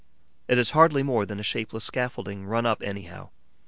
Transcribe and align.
It 0.47 0.57
is 0.57 0.71
hardly 0.71 1.03
more 1.03 1.27
than 1.27 1.39
a 1.39 1.43
shapeless 1.43 1.83
scaffolding, 1.83 2.47
run 2.47 2.65
up 2.65 2.81
anyhow. 2.81 3.29